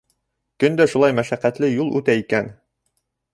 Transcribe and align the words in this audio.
Көн 0.63 0.79
дә 0.79 0.87
шулай 0.93 1.15
мәшәҡәтле 1.19 1.69
юл 1.73 1.93
үтә 2.01 2.17
икән. 2.23 2.51